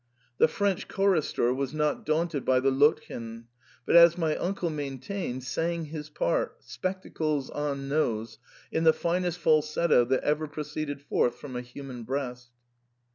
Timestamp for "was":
1.53-1.75